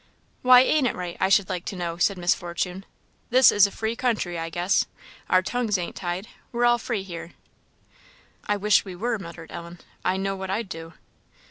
"Why 0.41 0.61
ain't 0.61 0.87
it 0.87 0.95
right, 0.95 1.15
I 1.19 1.29
should 1.29 1.47
like 1.47 1.63
to 1.65 1.75
know?" 1.75 1.97
said 1.97 2.17
Miss 2.17 2.33
Fortune; 2.33 2.85
"this 3.29 3.51
is 3.51 3.67
a 3.67 3.71
free 3.71 3.95
country, 3.95 4.39
I 4.39 4.49
guess. 4.49 4.87
Our 5.29 5.43
tongues 5.43 5.77
ain't 5.77 5.95
tied 5.95 6.27
we're 6.51 6.65
all 6.65 6.79
free 6.79 7.03
here." 7.03 7.33
"I 8.47 8.57
wish 8.57 8.83
we 8.83 8.95
were," 8.95 9.19
muttered 9.19 9.51
Ellen; 9.51 9.77
"I 10.03 10.17
know 10.17 10.35
what 10.35 10.49
I'd 10.49 10.69
do." 10.69 10.93